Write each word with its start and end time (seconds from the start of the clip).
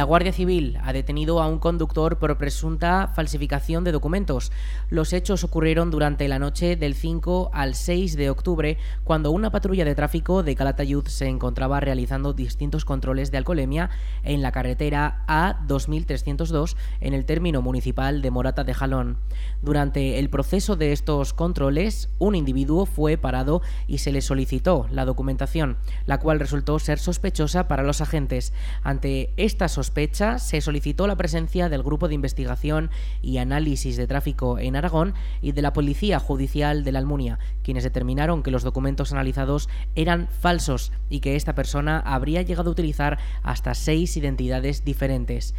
La 0.00 0.04
Guardia 0.04 0.32
Civil 0.32 0.78
ha 0.82 0.94
detenido 0.94 1.42
a 1.42 1.46
un 1.46 1.58
conductor 1.58 2.18
por 2.18 2.38
presunta 2.38 3.12
falsificación 3.14 3.84
de 3.84 3.92
documentos. 3.92 4.50
Los 4.88 5.12
hechos 5.12 5.44
ocurrieron 5.44 5.90
durante 5.90 6.26
la 6.26 6.38
noche 6.38 6.76
del 6.76 6.94
5 6.94 7.50
al 7.52 7.74
6 7.74 8.16
de 8.16 8.30
octubre, 8.30 8.78
cuando 9.04 9.30
una 9.30 9.50
patrulla 9.50 9.84
de 9.84 9.94
tráfico 9.94 10.42
de 10.42 10.56
Calatayud 10.56 11.06
se 11.06 11.26
encontraba 11.26 11.80
realizando 11.80 12.32
distintos 12.32 12.86
controles 12.86 13.30
de 13.30 13.36
alcoholemia 13.36 13.90
en 14.22 14.40
la 14.40 14.52
carretera 14.52 15.22
A2302 15.28 16.76
en 17.02 17.12
el 17.12 17.26
término 17.26 17.60
municipal 17.60 18.22
de 18.22 18.30
Morata 18.30 18.64
de 18.64 18.72
Jalón. 18.72 19.18
Durante 19.60 20.18
el 20.18 20.30
proceso 20.30 20.76
de 20.76 20.92
estos 20.92 21.34
controles, 21.34 22.08
un 22.18 22.36
individuo 22.36 22.86
fue 22.86 23.18
parado 23.18 23.60
y 23.86 23.98
se 23.98 24.12
le 24.12 24.22
solicitó 24.22 24.86
la 24.90 25.04
documentación, 25.04 25.76
la 26.06 26.20
cual 26.20 26.40
resultó 26.40 26.78
ser 26.78 26.98
sospechosa 26.98 27.68
para 27.68 27.82
los 27.82 28.00
agentes. 28.00 28.54
Ante 28.82 29.34
esta 29.36 29.68
se 30.38 30.60
solicitó 30.60 31.06
la 31.06 31.16
presencia 31.16 31.68
del 31.68 31.82
Grupo 31.82 32.08
de 32.08 32.14
Investigación 32.14 32.90
y 33.22 33.38
Análisis 33.38 33.96
de 33.96 34.06
Tráfico 34.06 34.58
en 34.58 34.76
Aragón 34.76 35.14
y 35.42 35.52
de 35.52 35.62
la 35.62 35.72
Policía 35.72 36.18
Judicial 36.18 36.84
de 36.84 36.92
la 36.92 37.00
Almunia, 37.00 37.38
quienes 37.62 37.84
determinaron 37.84 38.42
que 38.42 38.50
los 38.50 38.62
documentos 38.62 39.12
analizados 39.12 39.68
eran 39.94 40.28
falsos 40.28 40.92
y 41.08 41.20
que 41.20 41.36
esta 41.36 41.54
persona 41.54 41.98
habría 41.98 42.42
llegado 42.42 42.70
a 42.70 42.72
utilizar 42.72 43.18
hasta 43.42 43.74
seis 43.74 44.16
identidades 44.16 44.84
diferentes. 44.84 45.54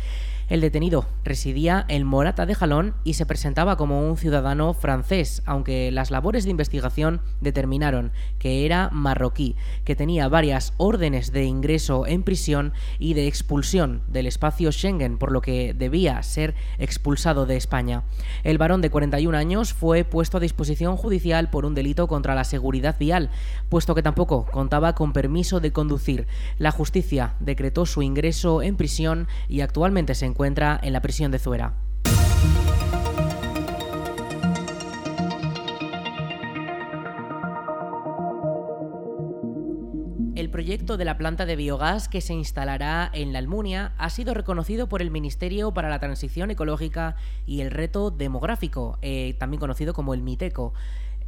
El 0.52 0.60
detenido 0.60 1.06
residía 1.24 1.86
en 1.88 2.06
Morata 2.06 2.46
de 2.46 2.56
Jalón 2.56 2.94
y 3.06 3.14
se 3.14 3.26
presentaba 3.26 3.78
como 3.78 4.06
un 4.06 4.18
ciudadano 4.18 4.74
francés, 4.74 5.44
aunque 5.46 5.92
las 5.92 6.12
labores 6.12 6.44
de 6.44 6.50
investigación 6.50 7.22
determinaron 7.40 8.12
que 8.38 8.66
era 8.66 8.90
marroquí, 8.92 9.56
que 9.86 9.96
tenía 9.96 10.28
varias 10.28 10.74
órdenes 10.76 11.32
de 11.32 11.46
ingreso 11.46 12.06
en 12.06 12.24
prisión 12.24 12.74
y 13.00 13.14
de 13.14 13.28
expulsión 13.28 14.02
del 14.10 14.28
espacio 14.28 14.74
Schengen, 14.74 15.18
por 15.18 15.32
lo 15.32 15.40
que 15.40 15.74
debía 15.74 16.22
ser 16.22 16.54
expulsado 16.80 17.46
de 17.46 17.56
España. 17.56 18.04
El 18.44 18.58
varón 18.58 18.82
de 18.82 18.90
41 18.90 19.38
años 19.38 19.72
fue 19.72 20.04
puesto 20.04 20.36
a 20.36 20.42
disposición 20.42 20.98
judicial 20.98 21.50
por 21.50 21.64
un 21.64 21.76
delito 21.76 22.10
contra 22.10 22.36
la 22.36 22.44
seguridad 22.44 22.98
vial, 23.00 23.30
puesto 23.70 23.96
que 23.96 24.04
tampoco 24.04 24.48
contaba 24.52 24.96
con 24.96 25.14
permiso 25.14 25.62
de 25.62 25.72
conducir. 25.72 26.28
La 26.58 26.72
justicia 26.72 27.36
decretó 27.40 27.86
su 27.86 28.02
ingreso 28.02 28.62
en 28.62 28.76
prisión 28.76 29.30
y 29.48 29.62
actualmente 29.62 30.14
se 30.14 30.26
encuentra 30.26 30.41
encuentra 30.42 30.80
en 30.82 30.92
la 30.92 31.04
prisión 31.04 31.32
de 31.32 31.38
Zuera. 31.38 31.76
El 40.36 40.50
proyecto 40.50 40.98
de 40.98 41.06
la 41.06 41.20
planta 41.20 41.46
de 41.46 41.56
biogás 41.56 42.08
que 42.08 42.22
se 42.22 42.34
instalará 42.34 43.12
en 43.14 43.34
la 43.34 43.38
Almunia 43.38 43.94
ha 44.00 44.10
sido 44.10 44.34
reconocido 44.34 44.90
por 44.90 45.04
el 45.04 45.12
Ministerio 45.12 45.76
para 45.76 45.90
la 45.90 46.00
Transición 46.00 46.50
Ecológica 46.50 47.18
y 47.46 47.62
el 47.62 47.70
Reto 47.70 48.10
Demográfico, 48.10 48.98
eh, 49.04 49.36
también 49.38 49.60
conocido 49.60 49.94
como 49.94 50.16
el 50.16 50.24
MITECO. 50.24 50.74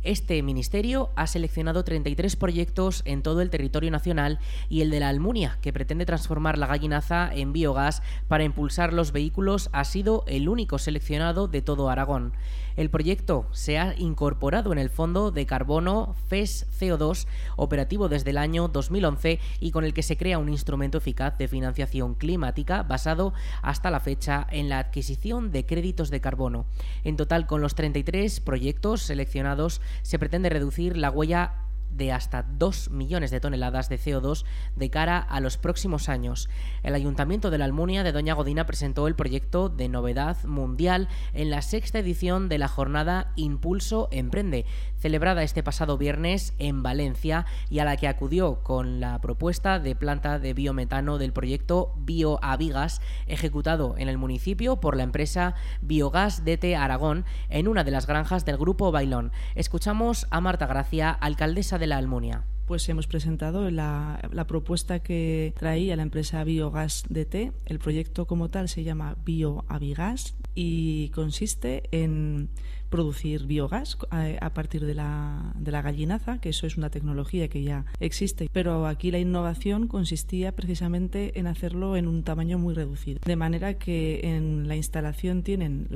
Este 0.04 0.44
ministerio 0.44 1.12
ha 1.16 1.28
seleccionado 1.28 1.86
33 1.86 2.36
proyectos 2.36 3.04
en 3.06 3.22
todo 3.22 3.40
el 3.40 3.50
territorio 3.50 3.90
nacional 3.90 4.40
y 4.68 4.82
el 4.82 4.90
de 4.90 5.00
la 5.00 5.08
Almunia, 5.08 5.58
que 5.62 5.72
pretende 5.72 6.06
transformar 6.06 6.58
la 6.58 6.68
gallinaza 6.68 7.34
en 7.34 7.54
biogás 7.54 8.04
para 8.28 8.44
impulsar 8.44 8.92
los 8.92 9.14
vehículos, 9.14 9.70
ha 9.72 9.86
sido 9.86 10.26
el 10.28 10.50
único 10.50 10.78
seleccionado 10.78 11.48
de 11.48 11.62
todo 11.62 11.90
Aragón. 11.90 12.34
El 12.76 12.90
proyecto 12.90 13.48
se 13.52 13.78
ha 13.78 13.94
incorporado 13.98 14.72
en 14.74 14.80
el 14.80 14.90
Fondo 14.90 15.30
de 15.32 15.46
Carbono 15.46 16.16
FES 16.28 16.66
CO2, 16.80 17.28
operativo 17.56 18.10
desde 18.10 18.32
el 18.32 18.40
año 18.40 18.68
2011 18.68 19.40
y 19.60 19.72
con 19.72 19.86
el 19.86 19.94
que 19.94 20.02
se 20.02 20.18
crea 20.18 20.40
un 20.40 20.50
instrumento 20.50 20.98
eficaz 20.98 21.38
de 21.38 21.48
financiación 21.48 22.16
climática 22.16 22.82
basado 22.82 23.34
hasta 23.62 23.92
la 23.92 24.00
fecha 24.00 24.48
en 24.50 24.70
la 24.70 24.80
adquisición 24.80 25.52
de 25.52 25.66
créditos 25.66 26.10
de 26.10 26.20
carbono. 26.20 26.66
En 27.04 27.16
total, 27.16 27.46
con 27.46 27.62
los 27.62 27.76
33 27.76 28.40
proyectos 28.40 29.04
seleccionados, 29.04 29.80
se 30.02 30.20
pretende 30.20 30.50
reducir 30.50 30.98
la 30.98 31.12
huella 31.12 31.54
de 31.96 32.12
hasta 32.12 32.44
2 32.44 32.92
millones 32.92 33.32
de 33.32 33.40
toneladas 33.40 33.90
de 33.90 34.00
CO2 34.00 34.46
de 34.76 34.90
cara 34.90 35.18
a 35.20 35.40
los 35.40 35.58
próximos 35.58 36.10
años. 36.10 36.50
El 36.84 36.96
Ayuntamiento 36.96 37.50
de 37.50 37.58
la 37.58 37.66
Almunia 37.66 38.04
de 38.04 38.12
Doña 38.12 38.34
Godina 38.34 38.66
presentó 38.66 39.08
el 39.08 39.16
proyecto 39.16 39.70
de 39.70 39.90
novedad 39.90 40.44
mundial 40.46 41.08
en 41.34 41.50
la 41.50 41.62
sexta 41.62 42.00
edición 42.00 42.50
de 42.50 42.58
la 42.58 42.68
jornada 42.68 43.32
Impulso 43.36 44.10
Emprende, 44.12 44.66
celebrada 44.98 45.44
este 45.44 45.64
pasado 45.64 45.98
viernes 45.98 46.54
en 46.60 46.84
Valencia 46.84 47.46
y 47.70 47.80
a 47.80 47.86
la 47.86 47.98
que 47.98 48.08
acudió 48.08 48.64
con 48.64 49.00
la 49.00 49.20
propuesta 49.20 49.80
de 49.80 49.96
planta 49.96 50.40
de 50.40 50.54
biometano 50.54 51.18
del 51.18 51.34
proyecto 51.34 51.94
BioAvigas, 51.98 53.02
ejecutado 53.28 53.96
en 53.98 54.08
el 54.08 54.18
municipio 54.18 54.80
por 54.80 54.96
la 54.96 55.04
empresa 55.04 55.56
Biogas 55.82 56.46
DT 56.46 56.76
Aragón 56.76 57.26
en 57.50 57.68
una 57.68 57.84
de 57.84 57.92
las 57.92 58.08
granjas 58.08 58.46
del 58.46 58.58
grupo 58.58 58.92
Bailón. 58.92 59.32
Escuchamos 59.56 60.28
a 60.30 60.42
Marta 60.42 60.68
Gracia, 60.68 61.12
alcaldesa 61.12 61.78
de 61.78 61.83
de 61.84 61.88
la 61.88 61.98
Almunia? 61.98 62.46
Pues 62.66 62.88
hemos 62.88 63.08
presentado 63.08 63.70
la, 63.70 64.22
propuesta 64.48 65.00
que 65.00 65.54
traía 65.60 65.98
la 65.98 66.04
empresa 66.04 66.42
Biogas 66.46 67.04
DT. 67.10 67.52
El 67.66 67.80
proyecto 67.80 68.26
como 68.26 68.50
tal 68.50 68.70
se 68.70 68.86
llama 68.86 69.18
BioAvigas 69.26 70.38
y 70.56 71.10
consiste 71.10 71.84
en 71.92 72.50
producir 72.94 73.48
biogás 73.48 73.98
a, 74.12 74.54
partir 74.54 74.86
de 74.86 74.94
la, 74.94 75.52
de 75.58 75.72
la 75.72 75.82
gallinaza, 75.82 76.38
que 76.38 76.50
eso 76.50 76.68
es 76.68 76.78
una 76.78 76.92
tecnología 76.92 77.48
que 77.48 77.64
ya 77.64 77.86
existe, 78.00 78.52
pero 78.54 78.86
aquí 78.86 79.10
la 79.10 79.18
innovación 79.18 79.88
consistía 79.88 80.52
precisamente 80.52 81.40
en 81.40 81.48
hacerlo 81.48 81.98
en 81.98 82.08
un 82.08 82.22
tamaño 82.22 82.60
muy 82.60 82.76
reducido, 82.76 83.20
de 83.26 83.36
manera 83.36 83.80
que 83.80 84.36
en 84.36 84.68
la 84.68 84.76
instalación 84.76 85.42
tienen 85.42 85.88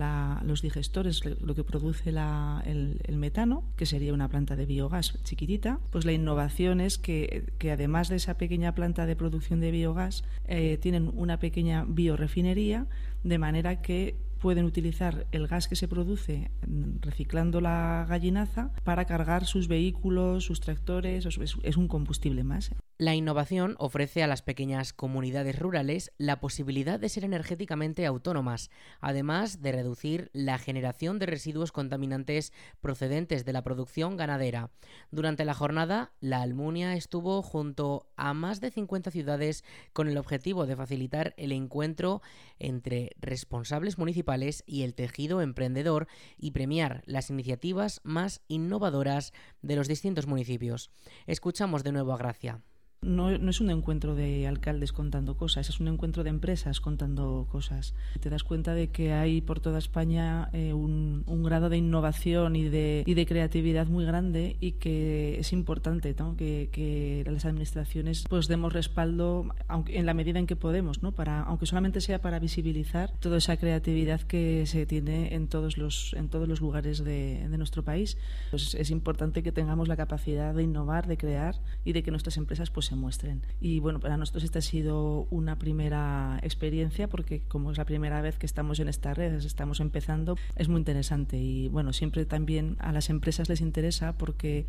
los 0.44 0.63
digestores, 0.63 1.24
lo 1.24 1.53
que 1.53 1.63
produce 1.63 2.09
el, 2.09 3.18
metano, 3.18 3.63
que 3.75 3.86
sería 3.86 4.12
una 4.12 4.28
planta 4.28 4.56
de 4.56 4.66
biogás 4.66 5.19
chiquitita, 5.24 5.80
pues 5.91 6.03
la 6.03 6.13
innovación 6.13 6.81
es 6.81 6.97
que, 6.97 7.46
además 7.72 8.09
de 8.09 8.16
esa 8.16 8.40
pequeña 8.40 8.74
planta 8.74 9.06
de 9.06 9.16
producción 9.16 9.59
de 9.59 9.69
biogás, 9.69 10.24
eh, 10.47 10.80
tienen 10.81 11.12
una 11.13 11.38
pequeña 11.38 11.86
biorefinería, 11.88 12.88
de 13.24 13.38
manera 13.38 13.84
que 13.84 14.16
pueden 14.38 14.66
utilizar 14.66 15.28
el 15.31 15.48
gas 15.48 15.68
que 15.68 15.75
se 15.75 15.88
produce 15.88 16.52
mm, 16.68 17.02
reciclando 17.02 17.62
la 17.62 18.06
gallinaza 18.08 18.72
para 18.84 19.06
cargar 19.06 19.46
sus 19.46 19.68
vehículos, 19.68 20.46
sus 20.46 20.59
tractores, 20.59 21.25
es 21.64 21.78
un 21.78 21.88
combustible 21.88 22.44
más. 22.44 22.72
La 23.00 23.13
innovación 23.13 23.75
ofrece 23.78 24.24
a 24.24 24.28
las 24.28 24.41
pequeñas 24.41 24.91
comunidades 24.91 25.59
rurales 25.59 26.12
la 26.18 26.40
posibilidad 26.40 27.00
de 27.00 27.09
ser 27.09 27.25
energéticamente 27.25 28.08
autónomas, 28.08 28.72
además 29.02 29.62
de 29.62 29.72
reducir 29.72 30.31
la 30.34 30.58
generación 30.58 31.19
de 31.19 31.28
residuos 31.28 31.72
contaminantes 31.72 32.53
procedentes 32.81 33.46
de 33.46 33.53
la 33.53 33.62
producción 33.62 34.18
ganadera. 34.18 34.72
Durante 35.12 35.46
la 35.46 35.53
jornada, 35.53 36.12
la 36.22 36.41
Almunia 36.41 36.96
estuvo 36.96 37.44
junto 37.44 38.10
a 38.16 38.33
más 38.33 38.62
de 38.62 38.71
50 38.71 39.12
ciudades 39.12 39.63
con 39.94 40.07
el 40.07 40.18
objetivo 40.18 40.66
de 40.66 40.75
facilitar 40.75 41.36
el 41.38 41.51
encuentro 41.51 42.24
entre 42.57 43.12
responsables 43.19 44.00
municipales 44.00 44.63
y 44.66 44.81
el 44.81 44.95
tejido 44.95 45.44
emprendedor 45.44 46.07
y 46.36 46.50
premiar 46.50 47.04
las 47.06 47.30
iniciativas 47.30 48.01
más 48.04 48.42
innovadoras 48.48 49.33
de 49.62 49.75
los 49.75 49.88
distintos 49.88 50.25
municipios. 50.25 50.89
Escuchamos 51.27 51.83
de 51.83 51.92
nuevo 51.92 52.12
a 52.12 52.18
Gracia. 52.18 52.63
No, 53.01 53.29
es 53.29 53.61
un 53.61 53.69
encuentro 53.69 54.15
de 54.15 54.47
alcaldes 54.47 54.91
contando 54.91 55.38
cosas, 55.38 55.69
es 55.69 55.79
un 55.79 55.88
encuentro 55.88 56.23
de 56.23 56.31
empresas 56.31 56.81
contando 56.81 57.47
cosas. 57.51 57.94
Te 58.19 58.31
das 58.31 58.44
cuenta 58.44 58.73
de 58.73 58.89
que 58.89 59.13
hay 59.13 59.41
por 59.41 59.59
toda 59.59 59.77
España 59.77 60.49
eh, 60.51 60.73
un, 60.73 61.23
grado 61.44 61.69
de 61.69 61.77
innovación 61.77 62.55
y 62.55 62.67
de, 62.67 63.03
y 63.05 63.13
de 63.13 63.25
creatividad 63.27 63.88
muy 63.88 64.03
grande 64.03 64.57
y 64.59 64.73
que 64.73 65.39
es 65.39 65.53
importante 65.53 66.15
que, 66.35 67.23
las 67.27 67.45
administraciones 67.45 68.23
pues 68.27 68.47
demos 68.47 68.73
respaldo 68.73 69.45
aunque, 69.67 69.97
en 69.97 70.05
la 70.05 70.15
medida 70.15 70.39
en 70.39 70.47
que 70.47 70.55
podemos, 70.55 71.03
¿no? 71.03 71.11
para, 71.11 71.44
aunque 71.44 71.67
solamente 71.67 72.01
sea 72.01 72.19
para 72.19 72.39
visibilizar 72.39 73.11
toda 73.19 73.38
esa 73.38 73.57
creatividad 73.57 74.21
que 74.21 74.65
se 74.65 74.85
tiene 74.88 75.35
en 75.35 75.47
todos 75.47 75.77
los, 75.77 76.13
en 76.17 76.29
todos 76.29 76.47
los 76.47 76.61
lugares 76.61 77.03
de, 77.03 77.47
de 77.47 77.57
nuestro 77.57 77.83
país. 77.83 78.17
Pues 78.49 78.73
es 78.73 78.89
importante 78.89 79.44
que 79.44 79.51
tengamos 79.51 79.88
la 79.88 79.95
capacidad 79.95 80.55
de 80.55 80.63
innovar, 80.63 81.07
de 81.07 81.17
crear 81.17 81.61
y 81.85 81.94
de 81.94 82.01
que 82.01 82.09
nuestras 82.09 82.38
empresas 82.38 82.71
pues, 82.71 82.87
se 82.88 82.95
muestren. 82.95 83.42
Y 83.62 83.80
bueno, 83.80 84.00
para 84.00 84.18
nosotros 84.18 84.44
esta 84.44 84.60
ha 84.60 84.62
sido 84.62 85.28
una 85.30 85.57
primera 85.57 86.39
experiencia 86.42 87.07
porque 87.07 87.42
como 87.48 87.72
es 87.72 87.78
la 87.78 87.86
primera 87.86 88.22
vez 88.22 88.38
que 88.38 88.45
estamos 88.45 88.80
en 88.80 88.88
estas 88.88 89.18
redes, 89.18 89.45
estamos 89.45 89.80
empezando, 89.80 90.38
es 90.56 90.68
muy 90.68 90.80
interesante 90.80 91.38
y 91.38 91.69
bueno, 91.69 91.94
siempre 91.94 92.25
también 92.25 92.75
a 92.80 92.92
las 92.92 93.10
empresas 93.10 93.50
les 93.50 93.62
interesa 93.62 94.18
porque 94.18 94.66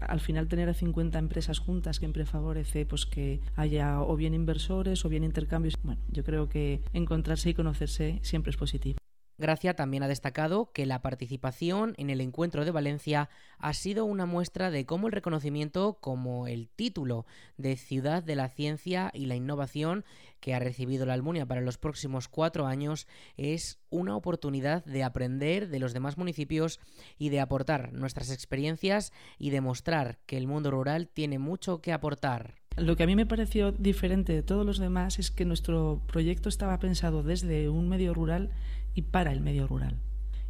al 0.00 0.20
final 0.20 0.48
tener 0.48 0.68
a 0.68 0.74
50 0.74 1.18
empresas 1.18 1.58
juntas 1.58 1.96
siempre 1.96 2.26
favorece 2.26 2.86
pues 2.86 3.06
que 3.06 3.40
haya 3.56 4.00
o 4.00 4.16
bien 4.16 4.34
inversores 4.34 5.04
o 5.04 5.08
bien 5.08 5.24
intercambios. 5.24 5.74
Bueno, 5.82 6.00
yo 6.10 6.24
creo 6.24 6.48
que 6.48 6.82
encontrarse 6.92 7.50
y 7.50 7.54
conocerse 7.54 8.20
siempre 8.22 8.50
es 8.50 8.56
positivo. 8.56 8.98
Gracia 9.38 9.74
también 9.74 10.02
ha 10.02 10.08
destacado 10.08 10.70
que 10.72 10.86
la 10.86 11.02
participación 11.02 11.94
en 11.96 12.10
el 12.10 12.20
encuentro 12.20 12.64
de 12.64 12.70
Valencia 12.70 13.28
ha 13.58 13.72
sido 13.72 14.04
una 14.04 14.26
muestra 14.26 14.70
de 14.70 14.86
cómo 14.86 15.06
el 15.06 15.12
reconocimiento 15.12 15.94
como 16.00 16.46
el 16.46 16.68
título 16.68 17.26
de 17.56 17.76
Ciudad 17.76 18.22
de 18.22 18.36
la 18.36 18.48
Ciencia 18.48 19.10
y 19.14 19.26
la 19.26 19.34
Innovación 19.34 20.04
que 20.40 20.54
ha 20.54 20.58
recibido 20.58 21.06
la 21.06 21.14
Almunia 21.14 21.46
para 21.46 21.60
los 21.60 21.78
próximos 21.78 22.28
cuatro 22.28 22.66
años 22.66 23.06
es 23.36 23.78
una 23.90 24.16
oportunidad 24.16 24.84
de 24.84 25.04
aprender 25.04 25.68
de 25.68 25.78
los 25.78 25.92
demás 25.92 26.18
municipios 26.18 26.80
y 27.18 27.30
de 27.30 27.40
aportar 27.40 27.92
nuestras 27.92 28.30
experiencias 28.30 29.12
y 29.38 29.50
demostrar 29.50 30.18
que 30.26 30.36
el 30.36 30.46
mundo 30.46 30.70
rural 30.70 31.08
tiene 31.08 31.38
mucho 31.38 31.80
que 31.80 31.92
aportar. 31.92 32.62
Lo 32.76 32.96
que 32.96 33.02
a 33.02 33.06
mí 33.06 33.16
me 33.16 33.26
pareció 33.26 33.70
diferente 33.70 34.32
de 34.32 34.42
todos 34.42 34.64
los 34.64 34.78
demás 34.78 35.18
es 35.18 35.30
que 35.30 35.44
nuestro 35.44 36.00
proyecto 36.06 36.48
estaba 36.48 36.78
pensado 36.78 37.22
desde 37.22 37.68
un 37.68 37.88
medio 37.88 38.14
rural 38.14 38.50
y 38.94 39.02
para 39.02 39.32
el 39.32 39.40
medio 39.40 39.66
rural. 39.66 39.96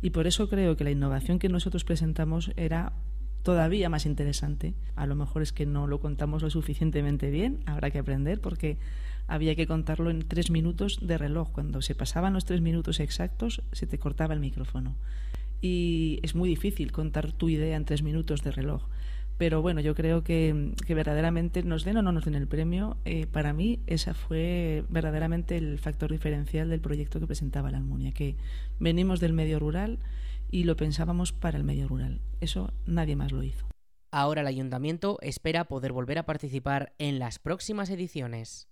Y 0.00 0.11
por 0.11 0.27
eso 0.27 0.49
creo 0.49 0.77
que 0.77 0.85
la 0.85 0.91
innovación 0.91 1.39
que 1.39 1.49
nosotros 1.49 1.85
presentamos 1.85 2.50
era 2.56 2.93
todavía 3.43 3.89
más 3.89 4.06
interesante. 4.06 4.75
A 4.97 5.06
lo 5.06 5.15
mejor 5.15 5.43
es 5.43 5.53
que 5.53 5.67
no 5.67 5.87
lo 5.87 6.00
contamos 6.00 6.43
lo 6.43 6.50
suficientemente 6.50 7.31
bien, 7.31 7.61
habrá 7.67 7.91
que 7.91 7.99
aprender 7.99 8.41
porque 8.41 8.79
había 9.27 9.55
que 9.55 9.67
contarlo 9.67 10.11
en 10.11 10.27
tres 10.27 10.50
minutos 10.50 10.99
de 11.00 11.19
reloj. 11.19 11.50
Cuando 11.53 11.83
se 11.83 11.94
pasaban 11.94 12.33
los 12.33 12.44
tres 12.44 12.61
minutos 12.61 13.00
exactos, 13.00 13.62
se 13.73 13.87
te 13.87 13.99
cortaba 13.99 14.35
el 14.35 14.41
micrófono. 14.41 14.97
Y 15.61 16.19
es 16.23 16.35
muy 16.35 16.49
difícil 16.49 16.91
contar 16.91 17.33
tu 17.33 17.49
idea 17.49 17.77
en 17.77 17.85
tres 17.85 18.03
minutos 18.03 18.43
de 18.43 18.50
reloj. 18.50 18.83
Pero 19.38 19.62
bueno, 19.62 19.81
yo 19.81 19.94
creo 19.94 20.23
que, 20.23 20.75
verdaderamente 20.88 21.62
nos 21.62 21.84
den 21.84 21.96
o 21.96 22.02
no 22.02 22.12
nos 22.12 22.25
den 22.25 22.34
el 22.34 22.46
premio, 22.46 22.96
eh, 23.05 23.26
para 23.26 23.52
mí 23.52 23.81
ese 23.87 24.14
fue 24.14 24.84
verdaderamente 24.88 25.56
el 25.56 25.79
factor 25.79 26.12
diferencial 26.12 26.69
del 26.69 26.81
proyecto 26.81 27.19
que 27.19 27.26
presentaba 27.26 27.70
la 27.70 27.79
Almunia, 27.79 28.12
que 28.12 28.37
venimos 28.79 29.20
del 29.20 29.32
medio 29.32 29.58
rural 29.58 29.99
y 30.50 30.64
lo 30.64 30.76
pensábamos 30.76 31.32
para 31.32 31.58
el 31.58 31.64
medio 31.64 31.88
rural. 31.88 32.20
Eso 32.40 32.73
nadie 32.87 33.17
más 33.17 33.32
lo 33.32 33.43
hizo. 33.43 33.67
Ahora 34.11 34.43
el 34.43 34.46
ayuntamiento 34.46 35.19
espera 35.23 35.64
poder 35.64 35.93
volver 35.93 36.19
a 36.19 36.26
participar 36.26 36.93
en 36.99 37.19
las 37.19 37.38
próximas 37.38 37.88
ediciones. 37.88 38.69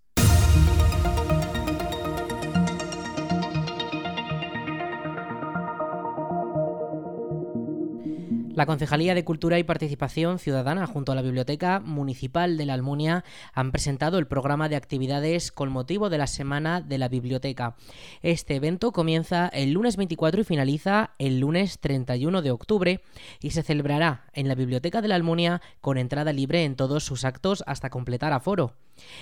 La 8.53 8.67
Concejalía 8.67 9.15
de 9.15 9.25
Cultura 9.25 9.61
y 9.61 9.63
Participación 9.63 10.41
Ciudadana 10.41 10.89
junto 10.89 11.13
a 11.13 11.15
la 11.15 11.23
Biblioteca 11.23 11.79
Municipal 11.79 12.57
de 12.57 12.67
la 12.67 12.75
Almunia 12.75 13.25
han 13.55 13.71
presentado 13.71 14.19
el 14.19 14.27
programa 14.27 14.69
de 14.69 14.75
actividades 14.75 15.53
con 15.53 15.71
motivo 15.71 16.11
de 16.11 16.19
la 16.19 16.27
Semana 16.27 16.81
de 16.81 16.99
la 16.99 17.09
Biblioteca. 17.09 17.77
Este 18.23 18.57
evento 18.57 18.91
comienza 18.91 19.47
el 19.49 19.71
lunes 19.71 19.97
24 19.97 20.41
y 20.41 20.45
finaliza 20.45 21.13
el 21.19 21.39
lunes 21.39 21.79
31 21.79 22.43
de 22.43 22.51
octubre 22.51 23.03
y 23.41 23.51
se 23.51 23.63
celebrará 23.63 24.25
en 24.33 24.49
la 24.49 24.57
Biblioteca 24.57 25.01
de 25.01 25.09
la 25.09 25.15
Almunia 25.15 25.63
con 25.81 25.97
entrada 25.97 26.33
libre 26.33 26.65
en 26.65 26.75
todos 26.75 27.05
sus 27.05 27.25
actos 27.25 27.63
hasta 27.69 27.89
completar 27.89 28.33
aforo. 28.33 28.75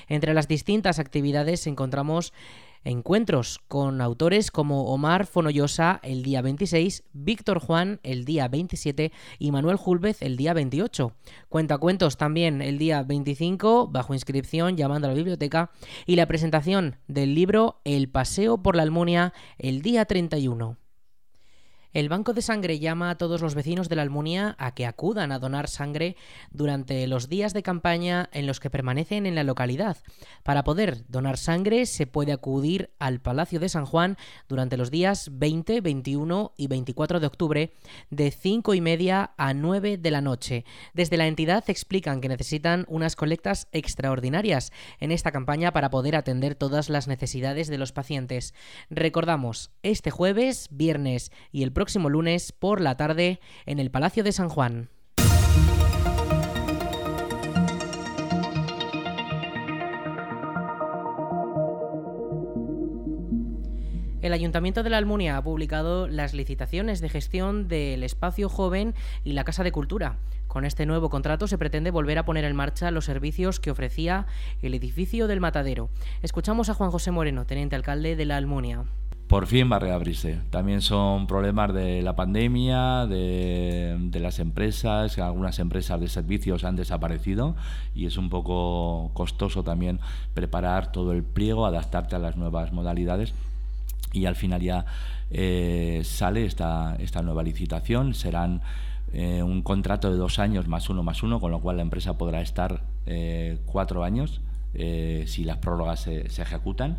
Entre 0.08 0.34
las 0.34 0.48
distintas 0.48 0.98
actividades 0.98 1.66
encontramos 1.66 2.32
encuentros 2.84 3.60
con 3.68 4.00
autores 4.00 4.50
como 4.50 4.92
Omar 4.92 5.26
Fonollosa 5.26 6.00
el 6.02 6.22
día 6.22 6.42
26, 6.42 7.04
Víctor 7.12 7.58
Juan 7.60 8.00
el 8.02 8.24
día 8.24 8.48
27 8.48 9.12
y 9.38 9.50
Manuel 9.50 9.76
Julvez 9.76 10.22
el 10.22 10.36
día 10.36 10.54
28. 10.54 11.12
Cuentacuentos 11.48 12.16
también 12.16 12.62
el 12.62 12.78
día 12.78 13.02
25, 13.02 13.88
bajo 13.88 14.14
inscripción 14.14 14.76
llamando 14.76 15.06
a 15.06 15.10
la 15.10 15.16
biblioteca, 15.16 15.70
y 16.06 16.16
la 16.16 16.26
presentación 16.26 16.96
del 17.08 17.34
libro 17.34 17.80
El 17.84 18.08
Paseo 18.08 18.62
por 18.62 18.76
la 18.76 18.82
Almunia 18.82 19.32
el 19.58 19.82
día 19.82 20.04
31. 20.04 20.76
El 21.94 22.10
Banco 22.10 22.34
de 22.34 22.42
Sangre 22.42 22.78
llama 22.78 23.08
a 23.08 23.16
todos 23.16 23.40
los 23.40 23.54
vecinos 23.54 23.88
de 23.88 23.96
la 23.96 24.02
Almunia 24.02 24.54
a 24.58 24.74
que 24.74 24.84
acudan 24.84 25.32
a 25.32 25.38
donar 25.38 25.68
sangre 25.68 26.16
durante 26.50 27.06
los 27.06 27.30
días 27.30 27.54
de 27.54 27.62
campaña 27.62 28.28
en 28.34 28.46
los 28.46 28.60
que 28.60 28.68
permanecen 28.68 29.24
en 29.24 29.34
la 29.34 29.42
localidad. 29.42 29.96
Para 30.42 30.64
poder 30.64 31.06
donar 31.08 31.38
sangre 31.38 31.86
se 31.86 32.06
puede 32.06 32.32
acudir 32.32 32.90
al 32.98 33.20
Palacio 33.20 33.58
de 33.58 33.70
San 33.70 33.86
Juan 33.86 34.18
durante 34.50 34.76
los 34.76 34.90
días 34.90 35.30
20, 35.32 35.80
21 35.80 36.52
y 36.58 36.66
24 36.66 37.20
de 37.20 37.26
octubre 37.26 37.72
de 38.10 38.30
5 38.32 38.74
y 38.74 38.82
media 38.82 39.30
a 39.38 39.54
9 39.54 39.96
de 39.96 40.10
la 40.10 40.20
noche. 40.20 40.66
Desde 40.92 41.16
la 41.16 41.26
entidad 41.26 41.64
explican 41.68 42.20
que 42.20 42.28
necesitan 42.28 42.84
unas 42.88 43.16
colectas 43.16 43.66
extraordinarias 43.72 44.72
en 45.00 45.10
esta 45.10 45.32
campaña 45.32 45.72
para 45.72 45.88
poder 45.88 46.16
atender 46.16 46.54
todas 46.54 46.90
las 46.90 47.08
necesidades 47.08 47.68
de 47.68 47.78
los 47.78 47.92
pacientes. 47.92 48.52
Recordamos, 48.90 49.70
este 49.82 50.10
jueves, 50.10 50.68
viernes 50.70 51.32
y 51.50 51.62
el 51.62 51.72
próximo 51.78 52.10
lunes 52.10 52.50
por 52.50 52.80
la 52.80 52.96
tarde 52.96 53.38
en 53.64 53.78
el 53.78 53.92
Palacio 53.92 54.24
de 54.24 54.32
San 54.32 54.48
Juan. 54.48 54.88
El 64.20 64.32
Ayuntamiento 64.32 64.82
de 64.82 64.90
la 64.90 64.96
Almunia 64.96 65.36
ha 65.36 65.44
publicado 65.44 66.08
las 66.08 66.34
licitaciones 66.34 67.00
de 67.00 67.10
gestión 67.10 67.68
del 67.68 68.02
espacio 68.02 68.48
joven 68.48 68.96
y 69.22 69.34
la 69.34 69.44
Casa 69.44 69.62
de 69.62 69.70
Cultura. 69.70 70.16
Con 70.48 70.64
este 70.64 70.84
nuevo 70.84 71.10
contrato 71.10 71.46
se 71.46 71.58
pretende 71.58 71.92
volver 71.92 72.18
a 72.18 72.24
poner 72.24 72.44
en 72.44 72.56
marcha 72.56 72.90
los 72.90 73.04
servicios 73.04 73.60
que 73.60 73.70
ofrecía 73.70 74.26
el 74.62 74.74
edificio 74.74 75.28
del 75.28 75.38
Matadero. 75.38 75.90
Escuchamos 76.22 76.70
a 76.70 76.74
Juan 76.74 76.90
José 76.90 77.12
Moreno, 77.12 77.46
teniente 77.46 77.76
alcalde 77.76 78.16
de 78.16 78.24
la 78.24 78.36
Almunia 78.36 78.84
por 79.28 79.46
fin 79.46 79.70
va 79.70 79.76
a 79.76 79.78
reabrirse. 79.78 80.40
También 80.50 80.80
son 80.80 81.26
problemas 81.26 81.72
de 81.74 82.00
la 82.00 82.16
pandemia, 82.16 83.06
de, 83.06 84.10
las 84.20 84.38
empresas, 84.38 85.18
algunas 85.18 85.58
empresas 85.58 86.00
de 86.00 86.08
servicios 86.08 86.64
han 86.64 86.76
desaparecido 86.76 87.54
y 87.94 88.06
es 88.06 88.16
un 88.16 88.30
poco 88.30 89.10
costoso 89.12 89.62
también 89.62 90.00
preparar 90.32 90.92
todo 90.92 91.12
el 91.12 91.22
pliego, 91.22 91.66
adaptarte 91.66 92.16
a 92.16 92.18
las 92.18 92.36
nuevas 92.36 92.72
modalidades. 92.72 93.34
Y 94.14 94.24
al 94.24 94.34
final 94.34 94.62
ya 94.62 94.86
eh, 95.30 96.00
sale 96.04 96.46
esta, 96.46 96.96
nueva 97.22 97.42
licitación, 97.42 98.14
serán 98.14 98.62
eh, 99.12 99.42
un 99.42 99.60
contrato 99.60 100.10
de 100.10 100.16
dos 100.16 100.38
años 100.38 100.68
más 100.68 100.88
uno 100.88 101.02
más 101.02 101.22
uno, 101.22 101.38
con 101.38 101.50
lo 101.50 101.60
cual 101.60 101.76
la 101.76 101.82
empresa 101.82 102.16
podrá 102.16 102.40
estar 102.40 102.80
eh, 103.04 103.58
cuatro 103.66 104.04
años 104.04 104.40
si 105.26 105.44
las 105.44 105.56
prórrogas 105.56 106.00
se 106.00 106.42
ejecutan 106.42 106.98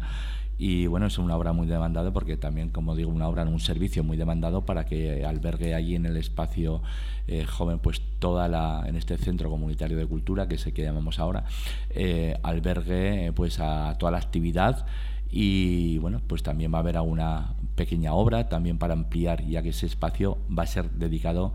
y 0.62 0.88
bueno, 0.88 1.06
es 1.06 1.18
una 1.18 1.38
obra 1.38 1.54
muy 1.54 1.68
demandada 1.68 2.12
porque 2.12 2.36
también, 2.36 2.70
como 2.70 2.94
digo, 2.94 3.10
una 3.10 3.30
obra, 3.30 3.44
un 3.46 3.62
servicio 3.62 4.04
muy 4.04 4.18
demandado 4.18 4.66
para 4.66 4.86
que 4.86 5.26
albergue 5.26 5.74
allí 5.74 5.96
en 5.96 6.06
el 6.06 6.18
espacio 6.18 6.82
eh, 7.28 7.46
joven, 7.46 7.80
pues 7.80 8.02
toda 8.20 8.50
la, 8.50 8.84
en 8.86 8.98
este 8.98 9.18
centro 9.18 9.50
comunitario 9.50 9.98
de 9.98 10.06
cultura, 10.06 10.50
que 10.50 10.56
es 10.56 10.66
el 10.68 10.74
que 10.74 10.84
llamamos 10.84 11.18
ahora, 11.18 11.46
eh, 11.92 12.38
albergue 12.44 13.32
pues 13.34 13.62
a 13.62 13.96
toda 13.98 14.12
la 14.12 14.18
actividad 14.18 14.86
y 15.32 15.98
bueno, 16.00 16.22
pues 16.28 16.44
también 16.44 16.74
va 16.74 16.80
a 16.80 16.82
haber 16.82 16.98
alguna 16.98 17.56
pequeña 17.76 18.14
obra 18.14 18.50
también 18.50 18.78
para 18.78 18.94
ampliar, 18.94 19.46
ya 19.46 19.62
que 19.62 19.70
ese 19.70 19.86
espacio 19.86 20.40
va 20.50 20.64
a 20.64 20.68
ser 20.68 20.92
dedicado 20.92 21.54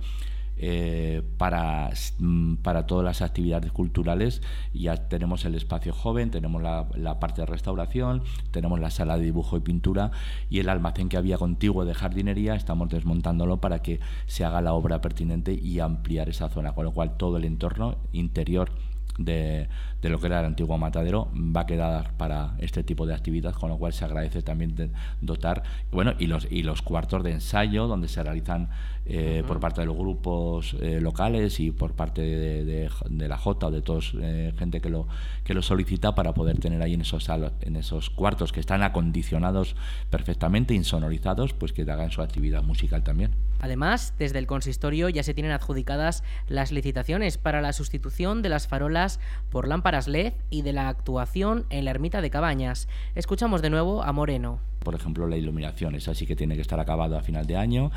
eh, 0.56 1.22
para, 1.36 1.90
mm, 2.18 2.56
para 2.56 2.86
todas 2.86 3.04
las 3.04 3.22
actividades 3.22 3.72
culturales. 3.72 4.40
Ya 4.72 5.08
tenemos 5.08 5.44
el 5.44 5.54
espacio 5.54 5.92
joven, 5.92 6.30
tenemos 6.30 6.62
la, 6.62 6.88
la, 6.94 7.18
parte 7.18 7.42
de 7.42 7.46
restauración, 7.46 8.22
tenemos 8.50 8.78
la 8.78 8.90
sala 8.90 9.18
de 9.18 9.24
dibujo 9.24 9.56
y 9.56 9.60
pintura 9.60 10.12
y 10.48 10.60
el 10.60 10.68
almacén 10.68 11.08
que 11.08 11.16
había 11.16 11.38
contiguo 11.38 11.84
de 11.84 11.94
jardinería, 11.94 12.54
estamos 12.54 12.88
desmontándolo 12.88 13.60
para 13.60 13.82
que 13.82 14.00
se 14.26 14.44
haga 14.44 14.60
la 14.60 14.74
obra 14.74 15.00
pertinente 15.00 15.52
y 15.54 15.80
ampliar 15.80 16.28
esa 16.28 16.48
zona, 16.48 16.72
con 16.72 16.84
lo 16.84 16.92
cual 16.92 17.16
todo 17.16 17.36
el 17.36 17.44
entorno 17.44 17.96
interior 18.12 18.70
de, 19.18 19.68
de, 20.04 20.10
lo 20.10 20.20
que 20.20 20.26
era 20.26 20.40
el 20.40 20.46
antiguo 20.46 20.76
matadero 20.76 21.30
va 21.34 21.62
a 21.62 21.66
quedar 21.66 22.12
para 22.16 22.54
este 22.58 22.82
tipo 22.82 23.06
de 23.06 23.14
actividad, 23.14 23.54
con 23.54 23.70
lo 23.70 23.78
cual 23.78 23.92
se 23.92 24.04
agradece 24.04 24.42
también 24.42 24.92
dotar, 25.20 25.62
bueno, 25.90 26.12
y 26.18 26.26
los, 26.26 26.46
y 26.50 26.62
los 26.62 26.82
cuartos 26.82 27.22
de 27.22 27.32
ensayo 27.32 27.86
donde 27.86 28.08
se 28.08 28.22
realizan 28.22 28.68
eh, 29.06 29.44
por 29.46 29.60
parte 29.60 29.82
de 29.82 29.86
los 29.86 29.96
grupos 29.96 30.74
eh, 30.80 30.98
locales 31.00 31.60
y 31.60 31.70
por 31.70 31.92
parte 31.92 32.22
de, 32.22 32.64
de, 32.64 33.28
la 33.28 33.36
J 33.36 33.66
o 33.66 33.70
de 33.70 33.82
todos 33.82 34.14
eh, 34.18 34.54
gente 34.58 34.80
que 34.80 34.88
lo, 34.88 35.06
que 35.44 35.52
lo 35.52 35.60
solicita 35.60 36.14
para 36.14 36.32
poder 36.32 36.58
tener 36.58 36.80
ahí 36.80 36.94
en 36.94 37.02
esos, 37.02 37.28
en 37.60 37.76
esos 37.76 38.08
cuartos 38.08 38.50
que 38.52 38.60
están 38.60 38.82
acondicionados 38.82 39.76
perfectamente, 40.08 40.72
insonorizados, 40.72 41.52
pues 41.52 41.72
que 41.72 41.82
hagan 41.82 42.10
su 42.10 42.22
actividad 42.22 42.62
musical 42.62 43.02
también. 43.02 43.32
Además, 43.60 44.14
desde 44.18 44.38
el 44.38 44.46
consistorio 44.46 45.08
ya 45.08 45.22
se 45.22 45.32
tienen 45.32 45.52
adjudicadas 45.52 46.22
las 46.48 46.72
licitaciones 46.72 47.38
para 47.38 47.60
la 47.60 47.72
sustitución 47.72 48.42
de 48.42 48.48
las 48.48 48.68
farolas 48.68 49.20
por 49.50 49.68
lámparas 49.68 49.93
LED 50.02 50.32
y 50.50 50.62
de 50.62 50.72
la 50.72 50.88
actuación 50.88 51.66
en 51.70 51.84
la 51.84 51.92
ermita 51.92 52.20
de 52.20 52.30
Cabañas. 52.30 52.88
Escuchamos 53.14 53.62
de 53.62 53.70
nuevo 53.70 54.02
a 54.02 54.12
Moreno. 54.12 54.58
Por 54.80 54.94
ejemplo, 54.94 55.26
la 55.28 55.36
iluminación, 55.36 55.94
esa 55.94 56.14
sí 56.14 56.26
que 56.26 56.36
tiene 56.36 56.56
que 56.56 56.62
estar 56.62 56.80
acabado 56.80 57.16
a 57.16 57.22
final 57.22 57.46
de 57.46 57.56
año 57.56 57.90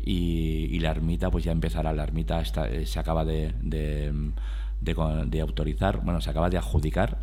y, 0.00 0.78
la 0.78 0.90
ermita 0.90 1.30
pues 1.30 1.44
ya 1.44 1.52
empezará. 1.52 1.92
La 1.92 2.04
ermita 2.04 2.42
eh, 2.42 2.86
se 2.86 2.98
acaba 2.98 3.24
de, 3.24 3.52
autorizar, 5.42 6.00
bueno, 6.02 6.20
se 6.20 6.30
acaba 6.30 6.48
de 6.48 6.58
adjudicar 6.58 7.18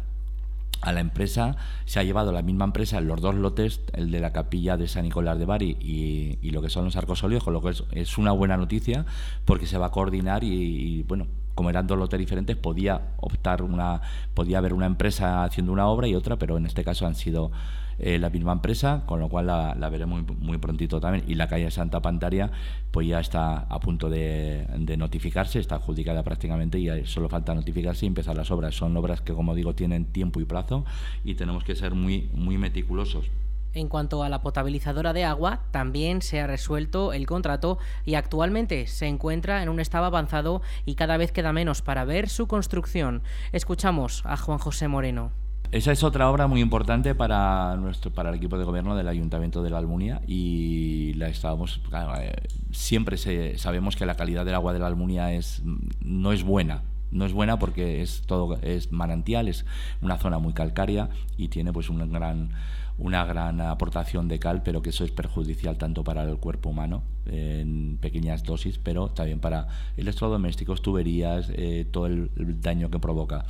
a 0.81 0.91
la 0.91 0.99
empresa 0.99 1.55
se 1.85 1.99
ha 1.99 2.03
llevado 2.03 2.31
la 2.31 2.41
misma 2.41 2.65
empresa 2.65 3.01
los 3.01 3.19
dos 3.19 3.35
lotes, 3.35 3.81
el 3.93 4.11
de 4.11 4.19
la 4.19 4.31
capilla 4.31 4.77
de 4.77 4.87
San 4.87 5.05
Nicolás 5.05 5.39
de 5.39 5.45
Bari 5.45 5.77
y, 5.79 6.51
lo 6.51 6.61
que 6.61 6.69
son 6.69 6.85
los 6.85 6.95
arcos 6.95 7.21
con 7.21 7.53
lo 7.53 7.61
que 7.61 7.73
es, 7.91 8.17
una 8.17 8.31
buena 8.31 8.57
noticia 8.57 9.05
porque 9.45 9.65
se 9.65 9.77
va 9.77 9.87
a 9.87 9.91
coordinar 9.91 10.43
y, 10.43 11.03
bueno, 11.03 11.27
como 11.57 11.71
eran 11.71 11.87
dos 11.87 11.97
lotes 11.97 12.19
diferentes, 12.19 12.55
podía 12.55 13.01
optar 13.17 13.63
una, 13.63 13.99
podía 14.35 14.59
haber 14.59 14.73
una 14.73 14.85
empresa 14.85 15.43
haciendo 15.43 15.73
una 15.73 15.87
obra 15.87 16.07
y 16.07 16.13
otra, 16.13 16.37
pero 16.37 16.55
en 16.55 16.67
este 16.67 16.83
caso 16.83 17.07
han 17.07 17.15
sido 17.15 17.51
eh, 17.97 18.19
la 18.19 18.29
misma 18.29 18.51
empresa, 18.51 19.01
con 19.07 19.19
lo 19.19 19.27
cual 19.27 19.47
la, 19.47 19.89
veremos 19.89 20.23
muy, 20.37 20.59
prontito 20.59 20.99
también. 20.99 21.25
Y 21.27 21.33
la 21.33 21.47
calle 21.47 21.71
Santa 21.71 21.99
Pantaria, 21.99 22.51
pues 22.91 23.07
ya 23.07 23.19
está 23.19 23.61
a 23.61 23.79
punto 23.79 24.07
de, 24.07 24.67
notificarse, 24.99 25.57
está 25.57 25.77
adjudicada 25.77 26.21
prácticamente 26.21 26.77
y 26.77 27.05
solo 27.07 27.27
falta 27.27 27.55
notificarse 27.55 28.05
y 28.05 28.09
empezar 28.09 28.37
las 28.37 28.51
obras. 28.51 28.75
Son 28.75 28.95
obras 28.95 29.21
que, 29.21 29.33
como 29.33 29.55
digo, 29.55 29.73
tienen 29.73 30.05
tiempo 30.05 30.39
y 30.39 30.45
plazo 30.45 30.85
y 31.23 31.33
tenemos 31.33 31.63
que 31.63 31.75
ser 31.75 31.95
muy, 31.95 32.29
muy 32.35 32.59
meticulosos. 32.59 33.31
En 33.77 33.89
cuanto 33.89 34.23
a 34.23 34.29
la 34.29 34.41
potabilizadora 34.41 35.13
de 35.13 35.23
agua, 35.23 35.61
también 35.69 36.23
se 36.23 36.41
ha 36.41 36.47
resuelto 36.47 37.13
el 37.13 37.27
contrato 37.27 37.77
y 38.05 38.15
actualmente 38.15 38.87
se 38.87 39.05
encuentra 39.05 39.61
en 39.61 39.69
un 39.69 39.79
estado 39.79 40.05
avanzado 40.05 40.63
y 40.83 40.95
cada 40.95 41.15
vez 41.17 41.31
queda 41.31 41.53
menos 41.53 41.83
para 41.83 42.03
ver 42.03 42.27
su 42.27 42.47
construcción. 42.47 43.21
Escuchamos 43.51 44.23
a 44.25 44.35
Juan 44.35 44.57
José 44.57 44.87
Moreno. 44.87 45.29
Esa 45.71 45.91
es 45.91 46.03
otra 46.03 46.27
obra 46.31 46.47
muy 46.47 46.59
importante 46.59 47.13
para 47.13 47.75
nuestro 47.75 48.11
para 48.11 48.29
el 48.29 48.37
equipo 48.37 48.57
de 48.57 48.63
gobierno 48.63 48.95
del 48.95 49.07
Ayuntamiento 49.09 49.61
de 49.61 49.69
la 49.69 49.77
Almunia 49.77 50.23
y 50.25 51.13
la 51.13 51.27
estábamos 51.27 51.79
eh, 52.19 52.33
siempre 52.71 53.17
sabemos 53.59 53.95
que 53.95 54.07
la 54.07 54.15
calidad 54.15 54.43
del 54.43 54.55
agua 54.55 54.73
de 54.73 54.79
la 54.79 54.87
Almunia 54.87 55.33
es 55.33 55.61
no 56.01 56.31
es 56.31 56.43
buena 56.43 56.81
no 57.11 57.25
es 57.25 57.33
buena 57.33 57.59
porque 57.59 58.01
es 58.01 58.23
todo 58.25 58.57
es 58.61 58.91
manantial 58.91 59.49
es 59.49 59.65
una 60.01 60.17
zona 60.17 60.39
muy 60.39 60.53
calcárea 60.53 61.09
y 61.35 61.49
tiene 61.49 61.73
pues 61.73 61.89
una 61.89 62.05
gran 62.05 62.51
una 62.97 63.25
gran 63.25 63.61
aportación 63.61 64.27
de 64.27 64.39
cal 64.39 64.63
pero 64.63 64.81
que 64.81 64.89
eso 64.89 65.03
es 65.03 65.11
perjudicial 65.11 65.77
tanto 65.77 66.03
para 66.03 66.23
el 66.23 66.37
cuerpo 66.37 66.69
humano 66.69 67.03
en 67.25 67.97
pequeñas 68.01 68.43
dosis 68.43 68.79
pero 68.79 69.09
también 69.09 69.39
para 69.39 69.67
electrodomésticos 69.97 70.81
tuberías 70.81 71.49
eh, 71.53 71.87
todo 71.91 72.07
el 72.07 72.31
daño 72.61 72.89
que 72.89 72.99
provoca 72.99 73.45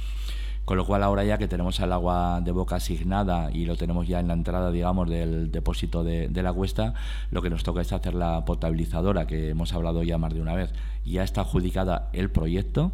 con 0.68 0.76
lo 0.76 0.86
cual 0.86 1.02
ahora 1.02 1.24
ya 1.24 1.38
que 1.38 1.48
tenemos 1.48 1.80
el 1.80 1.94
agua 1.94 2.42
de 2.42 2.52
boca 2.52 2.76
asignada 2.76 3.50
y 3.54 3.64
lo 3.64 3.78
tenemos 3.78 4.06
ya 4.06 4.20
en 4.20 4.28
la 4.28 4.34
entrada, 4.34 4.70
digamos, 4.70 5.10
del 5.10 5.50
depósito 5.50 6.04
de, 6.04 6.28
de 6.28 6.44
la 6.44 6.52
cuesta, 6.52 6.94
lo 7.32 7.42
que 7.42 7.50
nos 7.50 7.64
toca 7.64 7.80
es 7.80 7.94
hacer 7.94 8.14
la 8.14 8.44
potabilizadora, 8.44 9.28
que 9.28 9.48
hemos 9.48 9.72
hablado 9.72 10.04
ya 10.04 10.18
más 10.18 10.34
de 10.34 10.42
una 10.42 10.56
vez. 10.56 10.74
Ya 11.06 11.24
está 11.24 11.40
adjudicada 11.40 12.10
el 12.12 12.30
proyecto, 12.30 12.92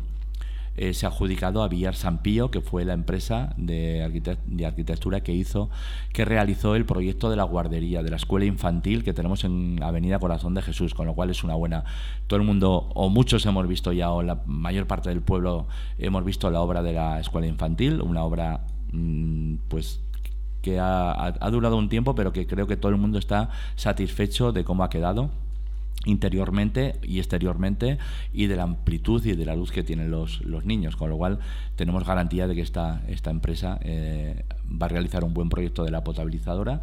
eh, 0.76 0.94
se 0.94 1.06
ha 1.06 1.10
adjudicado 1.10 1.62
a 1.62 1.68
Villar 1.68 1.96
Sampío, 1.96 2.50
que 2.50 2.62
fue 2.62 2.84
la 2.84 2.94
empresa 2.94 3.54
de, 3.58 4.04
arquitectura 4.66 5.22
que 5.22 5.32
hizo, 5.34 5.70
que 6.14 6.26
realizó 6.26 6.76
el 6.76 6.86
proyecto 6.86 7.30
de 7.30 7.36
la 7.36 7.44
guardería, 7.44 8.02
de 8.02 8.10
la 8.10 8.16
escuela 8.16 8.46
infantil 8.46 9.04
que 9.04 9.14
tenemos 9.14 9.44
en 9.44 9.82
Avenida 9.84 10.18
Corazón 10.18 10.54
de 10.56 10.62
Jesús, 10.64 10.94
con 10.94 11.06
lo 11.06 11.14
cual 11.14 11.30
es 11.30 11.44
una 11.44 11.56
buena. 11.56 11.84
Todo 12.28 12.40
el 12.40 12.46
mundo, 12.46 12.90
o 12.96 13.10
muchos 13.10 13.46
hemos 13.46 13.68
visto 13.68 13.92
ya, 13.92 14.12
o 14.12 14.24
la 14.24 14.42
mayor 14.46 14.88
parte 14.88 15.10
del 15.10 15.22
pueblo 15.22 15.68
hemos 16.00 16.26
visto 16.26 16.50
la 16.50 16.62
obra 16.62 16.82
de 16.82 16.94
la 16.94 17.20
escuela 17.20 17.48
infantil, 17.48 18.02
una 18.02 18.24
obra 18.24 18.66
mm, 18.92 19.56
pues 19.68 20.02
que 20.64 20.80
ha 20.80 21.50
durado 21.52 21.76
un 21.76 21.90
tiempo, 21.90 22.16
pero 22.16 22.32
que 22.32 22.48
creo 22.48 22.68
que 22.68 22.78
todo 22.78 22.90
el 22.90 22.98
mundo 22.98 23.20
está 23.20 23.50
satisfecho 23.76 24.54
de 24.54 24.64
cómo 24.64 24.86
ha 24.86 24.90
quedado 24.90 25.30
interiormente 26.06 26.96
y 27.02 27.20
exteriormente 27.20 27.98
y 28.34 28.48
de 28.48 28.56
la 28.56 28.64
amplitud 28.64 29.26
y 29.26 29.36
de 29.36 29.46
la 29.46 29.56
luz 29.56 29.72
que 29.72 29.84
tienen 29.84 30.12
los, 30.12 30.42
los 30.42 30.66
niños, 30.66 30.96
con 30.96 31.10
lo 31.10 31.18
cual 31.18 31.40
tenemos 31.76 32.06
garantía 32.06 32.48
de 32.48 32.56
que 32.56 32.62
esta, 32.62 33.02
esta 33.08 33.32
empresa 33.32 33.80
eh, 33.82 34.46
va 34.70 34.88
a 34.88 34.90
realizar 34.90 35.24
un 35.24 35.34
buen 35.34 35.50
proyecto 35.50 35.84
de 35.84 35.92
la 35.92 36.04
potabilizadora. 36.04 36.82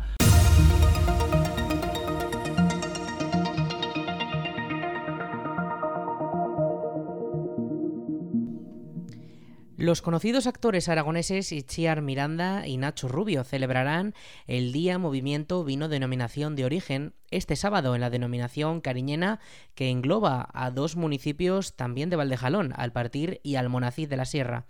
Los 9.80 10.02
conocidos 10.02 10.46
actores 10.46 10.90
aragoneses 10.90 11.52
Itziar 11.52 12.02
Miranda 12.02 12.66
y 12.66 12.76
Nacho 12.76 13.08
Rubio 13.08 13.44
celebrarán 13.44 14.12
el 14.46 14.72
Día 14.72 14.98
Movimiento 14.98 15.64
Vino 15.64 15.88
Denominación 15.88 16.54
de 16.54 16.66
Origen 16.66 17.14
este 17.30 17.56
sábado 17.56 17.94
en 17.94 18.00
la 18.00 18.10
denominación 18.10 18.80
cariñena 18.80 19.40
que 19.74 19.90
engloba 19.90 20.48
a 20.52 20.70
dos 20.70 20.96
municipios 20.96 21.74
también 21.76 22.10
de 22.10 22.16
Valdejalón, 22.16 22.72
Alpartir 22.76 23.40
y 23.42 23.56
Almonacid 23.56 24.08
de 24.08 24.16
la 24.16 24.24
Sierra. 24.24 24.66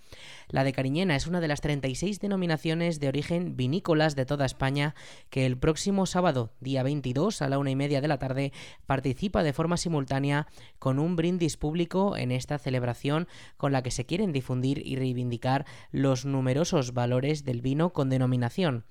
La 0.48 0.64
de 0.64 0.72
Cariñena 0.72 1.16
es 1.16 1.26
una 1.26 1.40
de 1.40 1.48
las 1.48 1.60
36 1.60 2.20
denominaciones 2.20 3.00
de 3.00 3.08
origen 3.08 3.56
vinícolas 3.56 4.16
de 4.16 4.26
toda 4.26 4.46
España 4.46 4.94
que 5.30 5.46
el 5.46 5.58
próximo 5.58 6.06
sábado, 6.06 6.52
día 6.60 6.82
22 6.82 7.42
a 7.42 7.48
la 7.48 7.58
una 7.58 7.70
y 7.70 7.76
media 7.76 8.00
de 8.00 8.08
la 8.08 8.18
tarde, 8.18 8.52
participa 8.86 9.42
de 9.42 9.52
forma 9.52 9.76
simultánea 9.76 10.46
con 10.78 10.98
un 10.98 11.16
brindis 11.16 11.56
público 11.56 12.16
en 12.16 12.32
esta 12.32 12.58
celebración 12.58 13.28
con 13.56 13.72
la 13.72 13.82
que 13.82 13.90
se 13.90 14.06
quieren 14.06 14.32
difundir 14.32 14.86
y 14.86 14.96
reivindicar 14.96 15.66
los 15.90 16.24
numerosos 16.24 16.94
valores 16.94 17.44
del 17.44 17.60
vino 17.60 17.92
con 17.92 18.10
denominación. 18.10 18.84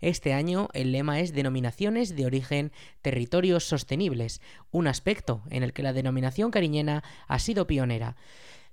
Este 0.00 0.32
año 0.32 0.68
el 0.72 0.92
lema 0.92 1.20
es 1.20 1.32
Denominaciones 1.32 2.16
de 2.16 2.26
origen 2.26 2.72
territorios 3.02 3.64
sostenibles, 3.64 4.40
un 4.70 4.86
aspecto 4.86 5.42
en 5.50 5.62
el 5.62 5.72
que 5.72 5.82
la 5.82 5.92
denominación 5.92 6.50
cariñena 6.50 7.04
ha 7.28 7.38
sido 7.38 7.66
pionera. 7.66 8.16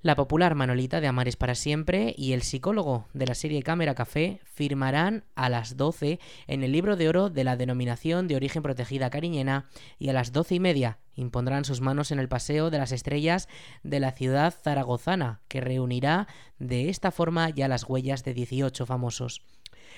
La 0.04 0.16
popular 0.16 0.54
Manolita 0.54 1.02
de 1.02 1.08
Amares 1.08 1.36
para 1.38 1.56
siempre 1.56 2.14
y 2.16 2.34
el 2.34 2.44
psicólogo 2.44 3.08
de 3.14 3.26
la 3.26 3.34
serie 3.34 3.64
Cámara 3.64 3.96
Café 3.96 4.40
firmarán 4.46 5.24
a 5.36 5.50
las 5.50 5.76
12 5.76 6.20
en 6.46 6.64
el 6.64 6.72
libro 6.72 6.96
de 6.96 7.10
oro 7.10 7.32
de 7.32 7.44
la 7.44 7.58
denominación 7.58 8.28
de 8.28 8.36
origen 8.36 8.62
protegida 8.62 9.10
cariñena 9.10 9.70
y 9.98 10.10
a 10.10 10.14
las 10.14 10.32
doce 10.32 10.56
y 10.56 10.60
media 10.60 11.00
impondrán 11.16 11.66
sus 11.66 11.82
manos 11.82 12.12
en 12.12 12.20
el 12.20 12.30
Paseo 12.30 12.70
de 12.70 12.78
las 12.78 12.92
Estrellas 12.92 13.50
de 13.82 14.00
la 14.00 14.12
ciudad 14.12 14.54
zaragozana, 14.54 15.42
que 15.48 15.62
reunirá 15.62 16.28
de 16.60 16.90
esta 16.90 17.10
forma 17.10 17.50
ya 17.50 17.68
las 17.68 17.84
huellas 17.84 18.24
de 18.24 18.36
18 18.36 18.86
famosos. 18.86 19.42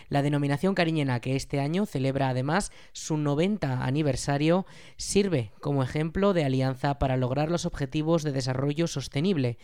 La 0.07 0.21
denominación 0.21 0.75
cariñena, 0.75 1.19
que 1.19 1.35
este 1.35 1.59
año 1.59 1.85
celebra 1.85 2.29
además 2.29 2.71
su 2.93 3.17
90 3.17 3.83
aniversario, 3.83 4.65
sirve 4.97 5.51
como 5.59 5.83
ejemplo 5.83 6.33
de 6.33 6.45
alianza 6.45 6.99
para 6.99 7.17
lograr 7.17 7.51
los 7.51 7.65
objetivos 7.65 8.23
de 8.23 8.31
desarrollo 8.31 8.87
sostenible. 8.87 9.57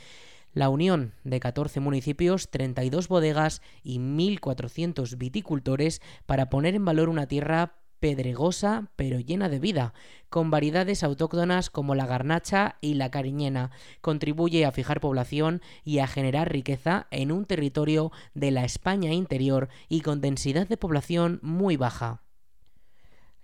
La 0.53 0.69
unión 0.69 1.13
de 1.23 1.39
14 1.39 1.79
municipios, 1.79 2.49
32 2.49 3.07
bodegas 3.07 3.61
y 3.83 3.99
1.400 3.99 5.17
viticultores 5.17 6.01
para 6.25 6.49
poner 6.49 6.75
en 6.75 6.85
valor 6.85 7.09
una 7.09 7.27
tierra 7.27 7.75
pedregosa 8.05 8.91
pero 8.95 9.19
llena 9.19 9.49
de 9.49 9.57
vida, 9.57 9.95
con 10.29 10.51
variedades 10.51 11.01
autóctonas 11.01 11.71
como 11.71 11.95
la 11.95 12.05
garnacha 12.05 12.75
y 12.79 12.93
la 12.93 13.09
cariñena. 13.09 13.71
Contribuye 14.01 14.63
a 14.63 14.71
fijar 14.71 14.99
población 14.99 15.63
y 15.83 15.97
a 15.97 16.05
generar 16.05 16.51
riqueza 16.51 17.07
en 17.09 17.31
un 17.31 17.45
territorio 17.45 18.11
de 18.35 18.51
la 18.51 18.63
España 18.63 19.11
interior 19.11 19.69
y 19.89 20.01
con 20.01 20.21
densidad 20.21 20.67
de 20.67 20.77
población 20.77 21.39
muy 21.41 21.77
baja. 21.77 22.24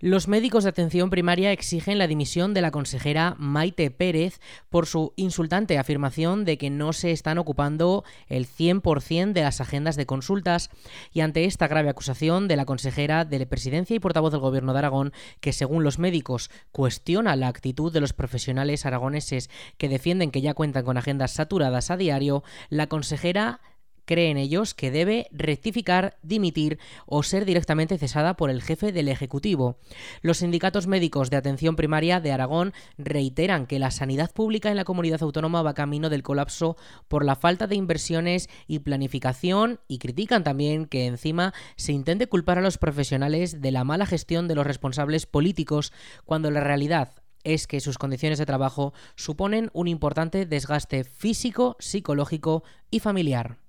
Los 0.04 0.26
médicos 0.26 0.64
de 0.64 0.70
atención 0.70 1.10
primaria 1.10 1.52
exigen 1.52 1.96
la 1.96 2.08
dimisión 2.08 2.54
de 2.54 2.60
la 2.60 2.72
consejera 2.72 3.36
Maite 3.38 3.92
Pérez 3.92 4.40
por 4.68 4.86
su 4.86 5.12
insultante 5.14 5.78
afirmación 5.78 6.44
de 6.44 6.58
que 6.58 6.70
no 6.70 6.92
se 6.92 7.12
están 7.12 7.38
ocupando 7.38 8.02
el 8.26 8.48
100% 8.48 9.32
de 9.32 9.42
las 9.42 9.60
agendas 9.60 9.94
de 9.94 10.04
consultas 10.04 10.70
y 11.12 11.20
ante 11.20 11.44
esta 11.44 11.68
grave 11.68 11.88
acusación 11.88 12.48
de 12.48 12.56
la 12.56 12.64
consejera 12.64 13.24
de 13.24 13.38
la 13.38 13.46
presidencia 13.46 13.94
y 13.94 14.00
portavoz 14.00 14.32
del 14.32 14.40
gobierno 14.40 14.72
de 14.72 14.80
Aragón, 14.80 15.12
que 15.38 15.52
según 15.52 15.84
los 15.84 16.00
médicos 16.00 16.50
cuestiona 16.72 17.36
la 17.36 17.46
actitud 17.46 17.92
de 17.92 18.00
los 18.00 18.12
profesionales 18.12 18.84
aragoneses 18.84 19.50
que 19.78 19.88
defienden 19.88 20.32
que 20.32 20.40
ya 20.40 20.54
cuentan 20.54 20.84
con 20.84 20.96
agendas 20.96 21.30
saturadas 21.30 21.92
a 21.92 21.96
diario, 21.96 22.42
la 22.70 22.88
consejera 22.88 23.60
creen 24.04 24.36
ellos 24.36 24.74
que 24.74 24.90
debe 24.90 25.26
rectificar, 25.32 26.18
dimitir 26.22 26.78
o 27.06 27.22
ser 27.22 27.44
directamente 27.44 27.98
cesada 27.98 28.34
por 28.34 28.50
el 28.50 28.62
jefe 28.62 28.92
del 28.92 29.08
Ejecutivo. 29.08 29.76
Los 30.20 30.38
sindicatos 30.38 30.86
médicos 30.86 31.30
de 31.30 31.36
atención 31.36 31.76
primaria 31.76 32.20
de 32.20 32.32
Aragón 32.32 32.72
reiteran 32.98 33.66
que 33.66 33.78
la 33.78 33.90
sanidad 33.90 34.32
pública 34.32 34.70
en 34.70 34.76
la 34.76 34.84
comunidad 34.84 35.22
autónoma 35.22 35.62
va 35.62 35.74
camino 35.74 36.10
del 36.10 36.22
colapso 36.22 36.76
por 37.08 37.24
la 37.24 37.36
falta 37.36 37.66
de 37.66 37.76
inversiones 37.76 38.48
y 38.66 38.80
planificación 38.80 39.80
y 39.88 39.98
critican 39.98 40.44
también 40.44 40.86
que 40.86 41.06
encima 41.06 41.54
se 41.76 41.92
intente 41.92 42.26
culpar 42.26 42.58
a 42.58 42.62
los 42.62 42.78
profesionales 42.78 43.60
de 43.60 43.70
la 43.70 43.84
mala 43.84 44.06
gestión 44.06 44.48
de 44.48 44.54
los 44.54 44.66
responsables 44.66 45.26
políticos 45.26 45.92
cuando 46.24 46.50
la 46.50 46.60
realidad 46.60 47.14
es 47.44 47.66
que 47.66 47.80
sus 47.80 47.98
condiciones 47.98 48.38
de 48.38 48.46
trabajo 48.46 48.92
suponen 49.16 49.70
un 49.72 49.88
importante 49.88 50.46
desgaste 50.46 51.04
físico, 51.04 51.76
psicológico 51.80 52.62
y 52.90 53.00
familiar. 53.00 53.61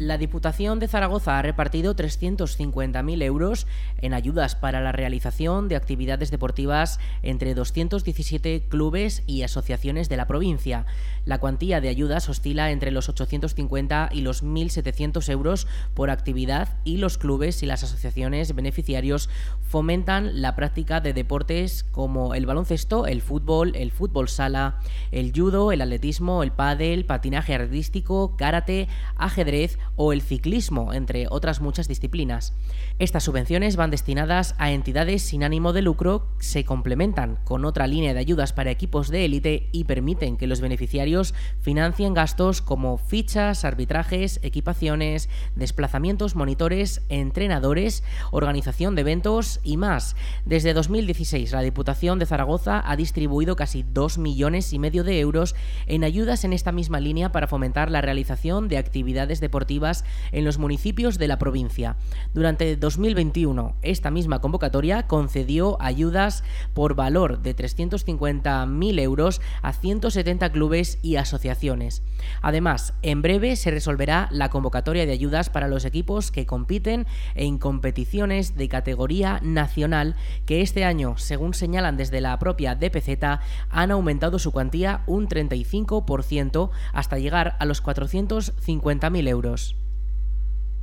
La 0.00 0.16
Diputación 0.16 0.78
de 0.78 0.88
Zaragoza 0.88 1.38
ha 1.38 1.42
repartido 1.42 1.94
350.000 1.94 3.22
euros 3.22 3.66
en 3.98 4.14
ayudas 4.14 4.56
para 4.56 4.80
la 4.80 4.92
realización 4.92 5.68
de 5.68 5.76
actividades 5.76 6.30
deportivas 6.30 6.98
entre 7.22 7.54
217 7.54 8.62
clubes 8.70 9.22
y 9.26 9.42
asociaciones 9.42 10.08
de 10.08 10.16
la 10.16 10.26
provincia. 10.26 10.86
La 11.26 11.36
cuantía 11.36 11.82
de 11.82 11.90
ayudas 11.90 12.30
oscila 12.30 12.70
entre 12.70 12.92
los 12.92 13.10
850 13.10 14.08
y 14.10 14.22
los 14.22 14.42
1.700 14.42 15.28
euros 15.28 15.66
por 15.92 16.08
actividad 16.08 16.78
y 16.82 16.96
los 16.96 17.18
clubes 17.18 17.62
y 17.62 17.66
las 17.66 17.84
asociaciones 17.84 18.54
beneficiarios 18.54 19.28
fomentan 19.60 20.40
la 20.40 20.56
práctica 20.56 21.02
de 21.02 21.12
deportes 21.12 21.84
como 21.84 22.34
el 22.34 22.46
baloncesto, 22.46 23.06
el 23.06 23.20
fútbol, 23.20 23.76
el 23.76 23.90
fútbol 23.90 24.30
sala, 24.30 24.80
el 25.12 25.30
judo, 25.36 25.72
el 25.72 25.82
atletismo, 25.82 26.42
el 26.42 26.52
pádel, 26.52 27.04
patinaje 27.04 27.54
artístico, 27.54 28.34
karate, 28.38 28.88
ajedrez 29.16 29.78
o 30.02 30.14
el 30.14 30.22
ciclismo, 30.22 30.94
entre 30.94 31.26
otras 31.28 31.60
muchas 31.60 31.86
disciplinas. 31.86 32.54
Estas 32.98 33.22
subvenciones 33.24 33.76
van 33.76 33.90
destinadas 33.90 34.54
a 34.56 34.70
entidades 34.70 35.20
sin 35.20 35.44
ánimo 35.44 35.74
de 35.74 35.82
lucro, 35.82 36.26
se 36.38 36.64
complementan 36.64 37.38
con 37.44 37.66
otra 37.66 37.86
línea 37.86 38.14
de 38.14 38.20
ayudas 38.20 38.54
para 38.54 38.70
equipos 38.70 39.10
de 39.10 39.26
élite 39.26 39.68
y 39.72 39.84
permiten 39.84 40.38
que 40.38 40.46
los 40.46 40.62
beneficiarios 40.62 41.34
financien 41.60 42.14
gastos 42.14 42.62
como 42.62 42.96
fichas, 42.96 43.66
arbitrajes, 43.66 44.40
equipaciones, 44.42 45.28
desplazamientos, 45.54 46.34
monitores, 46.34 47.02
entrenadores, 47.10 48.02
organización 48.30 48.94
de 48.94 49.02
eventos 49.02 49.60
y 49.64 49.76
más. 49.76 50.16
Desde 50.46 50.72
2016, 50.72 51.52
la 51.52 51.60
Diputación 51.60 52.18
de 52.18 52.24
Zaragoza 52.24 52.82
ha 52.86 52.96
distribuido 52.96 53.54
casi 53.54 53.82
2 53.82 54.16
millones 54.16 54.72
y 54.72 54.78
medio 54.78 55.04
de 55.04 55.20
euros 55.20 55.54
en 55.86 56.04
ayudas 56.04 56.44
en 56.44 56.54
esta 56.54 56.72
misma 56.72 57.00
línea 57.00 57.32
para 57.32 57.48
fomentar 57.48 57.90
la 57.90 58.00
realización 58.00 58.68
de 58.68 58.78
actividades 58.78 59.40
deportivas 59.40 59.89
en 60.32 60.44
los 60.44 60.58
municipios 60.58 61.18
de 61.18 61.28
la 61.28 61.38
provincia. 61.38 61.96
Durante 62.34 62.76
2021, 62.76 63.76
esta 63.82 64.10
misma 64.10 64.40
convocatoria 64.40 65.06
concedió 65.06 65.76
ayudas 65.80 66.44
por 66.74 66.94
valor 66.94 67.42
de 67.42 67.56
350.000 67.56 69.00
euros 69.00 69.40
a 69.62 69.72
170 69.72 70.50
clubes 70.52 70.98
y 71.02 71.16
asociaciones. 71.16 72.02
Además, 72.42 72.94
en 73.02 73.22
breve 73.22 73.56
se 73.56 73.70
resolverá 73.70 74.28
la 74.30 74.50
convocatoria 74.50 75.06
de 75.06 75.12
ayudas 75.12 75.50
para 75.50 75.68
los 75.68 75.84
equipos 75.84 76.30
que 76.30 76.46
compiten 76.46 77.06
en 77.34 77.58
competiciones 77.58 78.56
de 78.56 78.68
categoría 78.68 79.40
nacional 79.42 80.16
que 80.46 80.62
este 80.62 80.84
año, 80.84 81.16
según 81.16 81.54
señalan 81.54 81.96
desde 81.96 82.20
la 82.20 82.38
propia 82.38 82.74
DPZ, 82.74 83.40
han 83.70 83.90
aumentado 83.90 84.38
su 84.38 84.52
cuantía 84.52 85.02
un 85.06 85.28
35% 85.28 86.70
hasta 86.92 87.18
llegar 87.18 87.56
a 87.58 87.64
los 87.64 87.82
450.000 87.82 89.28
euros. 89.28 89.79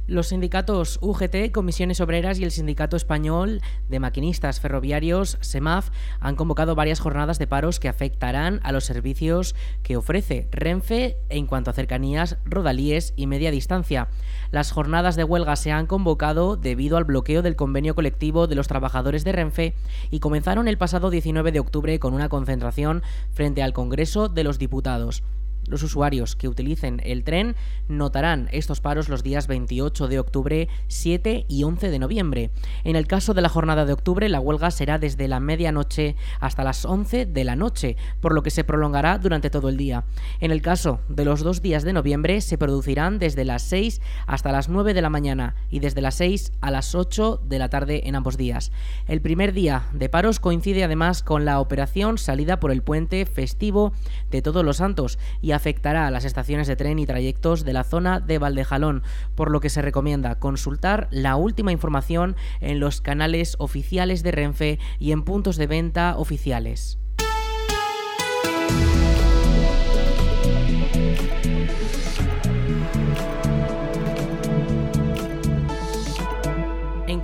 Los 0.07 0.27
sindicatos 0.27 0.99
UGT, 1.01 1.51
Comisiones 1.51 1.99
Obreras 1.99 2.39
y 2.39 2.45
el 2.45 2.51
Sindicato 2.51 2.95
Español 2.95 3.59
de 3.89 3.99
Maquinistas 3.99 4.61
Ferroviarios, 4.61 5.37
SEMAF, 5.41 5.89
han 6.21 6.37
convocado 6.37 6.75
varias 6.75 7.01
jornadas 7.01 7.39
de 7.39 7.47
paros 7.47 7.81
que 7.81 7.89
afectarán 7.89 8.61
a 8.63 8.71
los 8.71 8.85
servicios 8.85 9.53
que 9.83 9.97
ofrece 9.97 10.47
Renfe 10.49 11.17
en 11.27 11.45
cuanto 11.45 11.71
a 11.71 11.73
cercanías, 11.73 12.37
rodalíes 12.45 13.13
y 13.17 13.27
media 13.27 13.51
distancia. 13.51 14.07
Las 14.49 14.71
jornadas 14.71 15.17
de 15.17 15.25
huelga 15.25 15.57
se 15.57 15.73
han 15.73 15.87
convocado 15.87 16.55
debido 16.55 16.95
al 16.95 17.03
bloqueo 17.03 17.41
del 17.41 17.57
convenio 17.57 17.93
colectivo 17.93 18.47
de 18.47 18.55
los 18.55 18.69
trabajadores 18.69 19.25
de 19.25 19.33
Renfe 19.33 19.73
y 20.09 20.21
comenzaron 20.21 20.69
el 20.69 20.77
pasado 20.77 21.09
19 21.09 21.51
de 21.51 21.59
octubre 21.59 21.99
con 21.99 22.13
una 22.13 22.29
concentración 22.29 23.03
frente 23.33 23.61
al 23.61 23.73
Congreso 23.73 24.29
de 24.29 24.45
los 24.45 24.57
Diputados. 24.57 25.21
Los 25.67 25.83
usuarios 25.83 26.35
que 26.35 26.47
utilicen 26.47 27.01
el 27.03 27.23
tren 27.23 27.55
notarán 27.87 28.47
estos 28.51 28.81
paros 28.81 29.09
los 29.09 29.21
días 29.21 29.47
28 29.47 30.07
de 30.07 30.19
octubre, 30.19 30.69
7 30.87 31.45
y 31.47 31.63
11 31.63 31.89
de 31.89 31.99
noviembre. 31.99 32.51
En 32.83 32.95
el 32.95 33.05
caso 33.05 33.33
de 33.33 33.41
la 33.41 33.49
jornada 33.49 33.85
de 33.85 33.93
octubre, 33.93 34.29
la 34.29 34.39
huelga 34.39 34.71
será 34.71 34.97
desde 34.97 35.27
la 35.27 35.39
medianoche 35.39 36.15
hasta 36.39 36.63
las 36.63 36.85
11 36.85 37.25
de 37.25 37.43
la 37.43 37.55
noche, 37.55 37.97
por 38.21 38.33
lo 38.33 38.43
que 38.43 38.49
se 38.49 38.63
prolongará 38.63 39.17
durante 39.17 39.49
todo 39.49 39.69
el 39.69 39.77
día. 39.77 40.05
En 40.39 40.51
el 40.51 40.61
caso 40.61 41.01
de 41.09 41.25
los 41.25 41.41
dos 41.43 41.61
días 41.61 41.83
de 41.83 41.93
noviembre, 41.93 42.39
se 42.41 42.57
producirán 42.57 43.19
desde 43.19 43.43
las 43.43 43.63
6 43.63 44.01
hasta 44.25 44.51
las 44.51 44.69
9 44.69 44.93
de 44.93 45.01
la 45.01 45.09
mañana 45.09 45.55
y 45.69 45.79
desde 45.79 46.01
las 46.01 46.15
6 46.15 46.53
a 46.61 46.71
las 46.71 46.95
8 46.95 47.41
de 47.43 47.59
la 47.59 47.69
tarde 47.69 48.07
en 48.07 48.15
ambos 48.15 48.37
días. 48.37 48.71
El 49.07 49.21
primer 49.21 49.53
día 49.53 49.87
de 49.93 50.07
paros 50.07 50.39
coincide 50.39 50.83
además 50.83 51.23
con 51.23 51.43
la 51.43 51.59
operación 51.59 52.17
salida 52.17 52.59
por 52.59 52.71
el 52.71 52.83
puente 52.83 53.25
festivo 53.25 53.91
de 54.31 54.41
Todos 54.41 54.63
los 54.63 54.77
Santos 54.77 55.19
y 55.41 55.51
afectará 55.57 56.07
a 56.07 56.11
las 56.11 56.23
estaciones 56.23 56.67
de 56.67 56.75
tren 56.75 56.99
y 56.99 57.05
trayectos 57.05 57.65
de 57.65 57.73
la 57.73 57.83
zona 57.83 58.19
de 58.19 58.37
Valdejalón, 58.37 59.03
por 59.35 59.51
lo 59.51 59.59
que 59.59 59.69
se 59.69 59.81
recomienda 59.81 60.39
consultar 60.39 61.07
la 61.11 61.35
última 61.35 61.71
información 61.71 62.35
en 62.61 62.79
los 62.79 63.01
canales 63.01 63.55
oficiales 63.59 64.23
de 64.23 64.31
Renfe 64.31 64.79
y 64.99 65.11
en 65.11 65.23
puntos 65.23 65.57
de 65.57 65.67
venta 65.67 66.15
oficiales. 66.17 66.99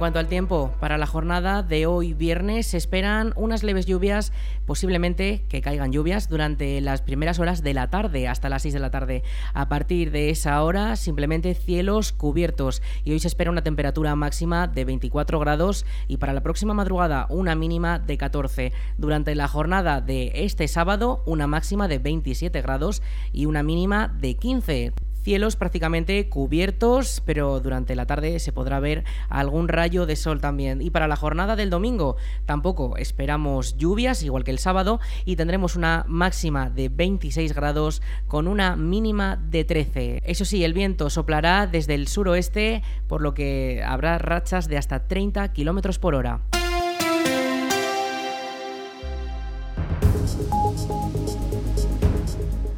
Cuanto 0.03 0.19
al 0.19 0.27
tiempo, 0.27 0.73
para 0.81 0.97
la 0.97 1.05
jornada 1.05 1.63
de 1.63 1.85
hoy 1.85 2.13
viernes 2.13 2.67
se 2.67 2.75
esperan 2.75 3.31
unas 3.37 3.63
leves 3.63 3.85
lluvias, 3.85 4.33
posiblemente 4.65 5.45
que 5.47 5.61
caigan 5.61 5.93
lluvias 5.93 6.27
durante 6.27 6.81
las 6.81 7.01
primeras 7.01 7.39
horas 7.39 7.63
de 7.63 7.73
la 7.73 7.89
tarde, 7.89 8.27
hasta 8.27 8.49
las 8.49 8.63
6 8.63 8.73
de 8.73 8.79
la 8.81 8.91
tarde. 8.91 9.23
A 9.53 9.69
partir 9.69 10.11
de 10.11 10.29
esa 10.29 10.61
hora, 10.61 10.97
simplemente 10.97 11.53
cielos 11.53 12.11
cubiertos 12.11 12.81
y 13.05 13.13
hoy 13.13 13.21
se 13.21 13.29
espera 13.29 13.49
una 13.49 13.63
temperatura 13.63 14.13
máxima 14.17 14.67
de 14.67 14.83
24 14.83 15.39
grados 15.39 15.85
y 16.09 16.17
para 16.17 16.33
la 16.33 16.43
próxima 16.43 16.73
madrugada 16.73 17.25
una 17.29 17.55
mínima 17.55 17.97
de 17.97 18.17
14. 18.17 18.73
Durante 18.97 19.35
la 19.35 19.47
jornada 19.47 20.01
de 20.01 20.33
este 20.35 20.67
sábado, 20.67 21.23
una 21.25 21.47
máxima 21.47 21.87
de 21.87 21.99
27 21.99 22.61
grados 22.61 23.01
y 23.31 23.45
una 23.45 23.63
mínima 23.63 24.09
de 24.09 24.35
15. 24.35 24.91
Cielos 25.23 25.55
prácticamente 25.55 26.27
cubiertos, 26.27 27.21
pero 27.25 27.61
durante 27.61 27.95
la 27.95 28.05
tarde 28.05 28.39
se 28.39 28.51
podrá 28.51 28.81
ver 28.81 29.05
algún 29.29 29.69
rayo 29.69 30.05
de 30.05 30.17
sol 30.17 30.41
también. 30.41 30.81
Y 30.81 30.89
para 30.89 31.07
la 31.07 31.15
jornada 31.15 31.55
del 31.55 31.69
domingo 31.69 32.17
tampoco 32.45 32.97
esperamos 32.97 33.77
lluvias, 33.77 34.21
igual 34.21 34.43
que 34.43 34.51
el 34.51 34.59
sábado, 34.59 34.99
y 35.23 35.37
tendremos 35.37 35.77
una 35.77 36.03
máxima 36.09 36.69
de 36.69 36.89
26 36.89 37.53
grados 37.53 38.01
con 38.27 38.49
una 38.49 38.75
mínima 38.75 39.37
de 39.37 39.63
13. 39.63 40.23
Eso 40.25 40.43
sí, 40.43 40.65
el 40.65 40.73
viento 40.73 41.09
soplará 41.09 41.67
desde 41.67 41.95
el 41.95 42.09
suroeste, 42.09 42.83
por 43.07 43.21
lo 43.21 43.33
que 43.33 43.81
habrá 43.85 44.17
rachas 44.17 44.67
de 44.67 44.77
hasta 44.77 45.07
30 45.07 45.53
kilómetros 45.53 45.99
por 45.99 46.15
hora. 46.15 46.41